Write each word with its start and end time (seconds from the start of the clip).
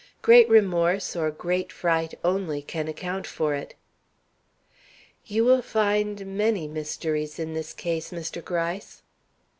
Great 0.23 0.49
remorse 0.49 1.15
or 1.15 1.29
great 1.29 1.71
fright 1.71 2.15
only 2.23 2.63
can 2.63 2.87
account 2.87 3.27
for 3.27 3.53
it." 3.53 3.75
"You 5.27 5.45
will 5.45 5.61
find 5.61 6.25
many 6.25 6.67
mysteries 6.67 7.37
in 7.37 7.53
this 7.53 7.71
case, 7.71 8.09
Mr. 8.09 8.43
Gryce." 8.43 9.03